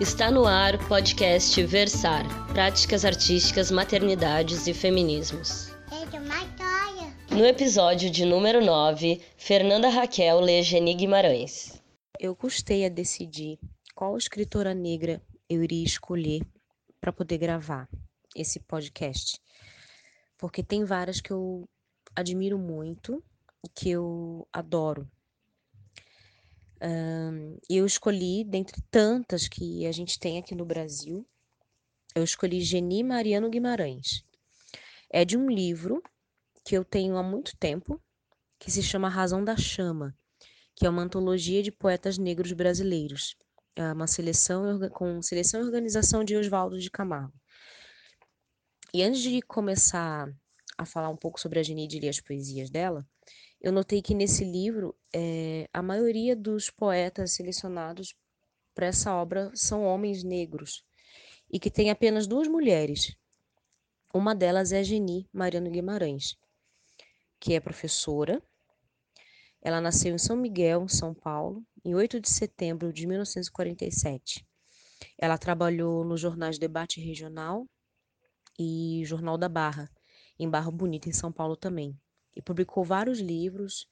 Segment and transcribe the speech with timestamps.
[0.00, 5.72] Está no ar o podcast Versar Práticas Artísticas, Maternidades e Feminismos.
[7.28, 11.82] No episódio de número 9, Fernanda Raquel lê Geni Guimarães.
[12.20, 13.58] Eu custei a decidir
[13.92, 16.42] qual escritora negra eu iria escolher
[17.00, 17.88] para poder gravar
[18.36, 19.40] esse podcast.
[20.38, 21.68] Porque tem várias que eu
[22.14, 23.20] admiro muito
[23.66, 25.10] e que eu adoro.
[27.68, 31.26] Eu escolhi, dentre tantas que a gente tem aqui no Brasil,
[32.14, 34.24] eu escolhi Geni Mariano Guimarães.
[35.10, 36.02] É de um livro
[36.64, 38.00] que eu tenho há muito tempo,
[38.58, 40.16] que se chama Razão da Chama,
[40.74, 43.36] que é uma antologia de poetas negros brasileiros,
[43.74, 47.32] é uma seleção com seleção e organização de Oswaldo de Camargo.
[48.92, 50.28] E antes de começar
[50.76, 53.06] a falar um pouco sobre a Geni e as poesias dela,
[53.60, 58.14] eu notei que nesse livro é, a maioria dos poetas selecionados
[58.72, 60.84] para essa obra são homens negros
[61.50, 63.16] e que tem apenas duas mulheres.
[64.14, 66.36] Uma delas é Geni Mariano Guimarães,
[67.40, 68.40] que é professora.
[69.60, 74.46] Ela nasceu em São Miguel, São Paulo, em 8 de setembro de 1947.
[75.18, 77.66] Ela trabalhou nos jornais Debate Regional
[78.56, 79.90] e Jornal da Barra,
[80.38, 81.98] em Barra Bonita, em São Paulo também
[82.38, 83.88] e publicou vários livros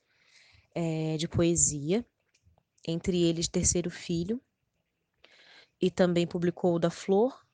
[0.73, 2.07] é, de poesia,
[2.87, 4.41] entre eles Terceiro Filho,
[5.81, 7.45] e também publicou Da Flor,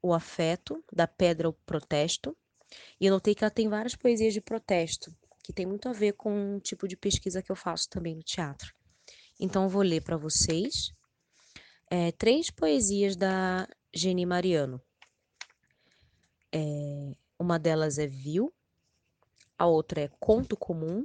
[0.00, 2.36] O Afeto, Da Pedra, o Protesto.
[3.00, 6.12] E eu notei que ela tem várias poesias de protesto, que tem muito a ver
[6.12, 8.72] com o tipo de pesquisa que eu faço também no teatro.
[9.38, 10.92] Então, vou ler para vocês
[11.90, 14.80] é, três poesias da Geni Mariano.
[16.52, 18.54] É, uma delas é Vil,
[19.60, 21.04] a outra é conto comum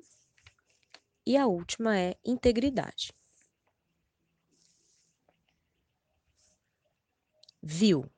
[1.26, 3.12] e a última é integridade.
[7.62, 8.10] Viu?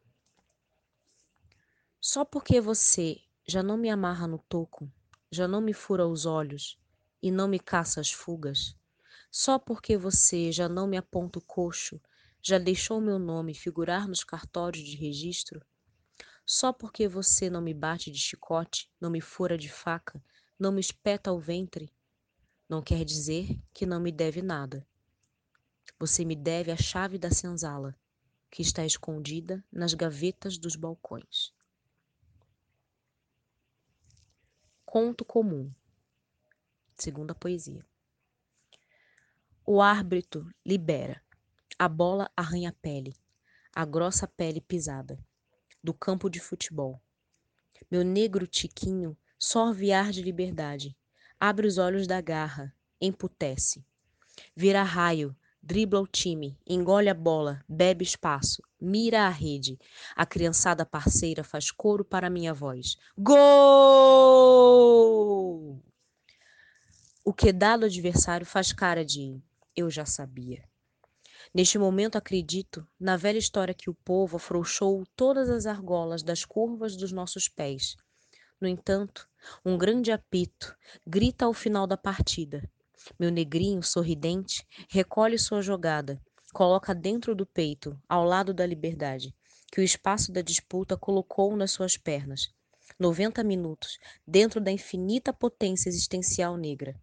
[2.00, 4.88] Só porque você já não me amarra no toco,
[5.31, 6.80] já não me fura os olhos
[7.20, 8.76] e não me caça as fugas,
[9.31, 12.00] só porque você já não me aponta o coxo,
[12.44, 15.66] já deixou meu nome figurar nos cartórios de registro,
[16.50, 20.24] só porque você não me bate de chicote, não me fura de faca,
[20.58, 21.94] não me espeta o ventre,
[22.69, 24.88] não quer dizer que não me deve nada.
[26.00, 27.94] Você me deve a chave da senzala,
[28.50, 31.53] que está escondida nas gavetas dos balcões.
[34.85, 35.69] Conto comum.
[36.96, 37.85] Segunda poesia.
[39.66, 41.22] O árbitro libera.
[41.78, 43.16] A bola arranha a pele,
[43.75, 45.27] a grossa pele pisada
[45.88, 47.02] do campo de futebol.
[47.90, 50.98] Meu negro tiquinho sorve ar de liberdade,
[51.40, 53.86] abre os olhos da garra, emputece.
[54.53, 55.34] Vira raio,
[55.64, 59.80] dribla o time, engole a bola, bebe espaço, mira a rede.
[60.14, 62.97] A criançada parceira faz coro para minha voz.
[63.18, 63.42] Gol!
[67.24, 69.42] O que dado adversário faz cara de
[69.74, 70.68] eu já sabia.
[71.53, 76.96] Neste momento acredito na velha história que o povo afrouxou todas as argolas das curvas
[76.96, 77.96] dos nossos pés.
[78.59, 79.28] No entanto,
[79.63, 80.75] um grande apito
[81.06, 82.69] grita ao final da partida.
[83.19, 86.22] Meu negrinho, sorridente, recolhe sua jogada,
[86.53, 89.34] coloca dentro do peito, ao lado da liberdade,
[89.72, 92.50] que o espaço da disputa colocou nas suas pernas.
[93.00, 97.00] 90 minutos, dentro da infinita potência existencial negra.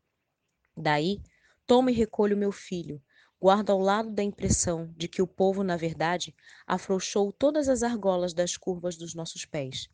[0.76, 1.20] Daí,
[1.66, 3.00] tomo e recolho meu filho,
[3.44, 6.34] guardo ao lado da impressão de que o povo, na verdade,
[6.66, 9.86] afrouxou todas as argolas das curvas dos nossos pés.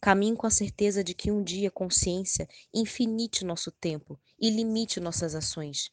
[0.00, 5.34] Caminho com a certeza de que um dia consciência infinite nosso tempo e limite nossas
[5.34, 5.90] ações.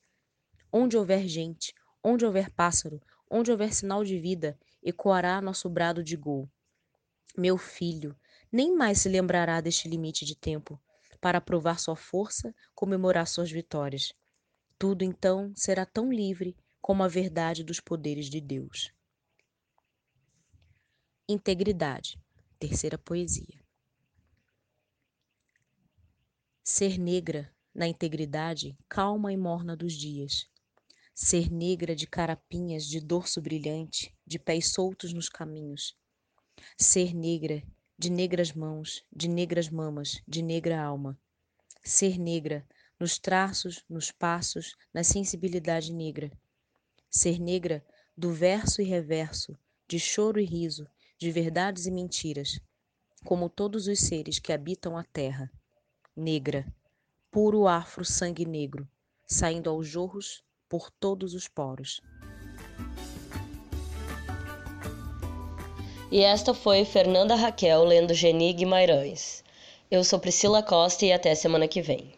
[0.72, 6.16] Onde houver gente, onde houver pássaro, onde houver sinal de vida, ecoará nosso brado de
[6.16, 6.50] gol.
[7.38, 8.16] Meu filho,
[8.50, 10.82] nem mais se lembrará deste limite de tempo,
[11.20, 14.14] para provar sua força, comemorar suas vitórias.
[14.80, 18.94] Tudo então será tão livre como a verdade dos poderes de Deus.
[21.28, 22.24] Integridade,
[22.60, 23.60] terceira poesia.
[26.64, 30.48] Ser negra na integridade, calma e morna dos dias.
[31.16, 35.98] Ser negra de carapinhas, de dorso brilhante, de pés soltos nos caminhos.
[36.78, 37.64] Ser negra
[37.98, 41.20] de negras mãos, de negras mamas, de negra alma.
[41.84, 42.64] Ser negra
[43.00, 46.30] nos traços, nos passos, na sensibilidade negra
[47.16, 47.82] ser negra
[48.18, 49.58] do verso e reverso,
[49.88, 50.86] de choro e riso,
[51.18, 52.60] de verdades e mentiras,
[53.24, 55.50] como todos os seres que habitam a terra.
[56.16, 56.66] Negra,
[57.32, 58.88] puro afro sangue negro,
[59.26, 62.02] saindo aos jorros por todos os poros.
[66.12, 69.44] E esta foi Fernanda Raquel lendo Geni Guimarães.
[69.90, 72.14] Eu sou Priscila Costa e até semana que vem.